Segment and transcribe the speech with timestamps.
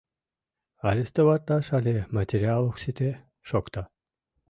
[0.89, 3.09] —Арестоватлаш але материал ок сите,—
[3.49, 3.81] шокта.